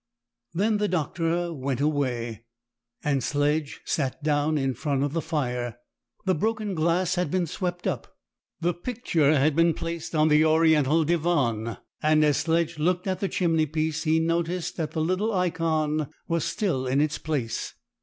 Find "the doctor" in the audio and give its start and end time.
0.77-1.53